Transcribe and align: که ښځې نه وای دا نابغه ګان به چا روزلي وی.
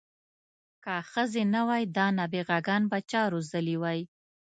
که 0.83 0.95
ښځې 1.11 1.43
نه 1.53 1.61
وای 1.67 1.83
دا 1.97 2.07
نابغه 2.17 2.57
ګان 2.67 2.83
به 2.91 2.99
چا 3.09 3.21
روزلي 3.33 3.75
وی. 3.81 3.99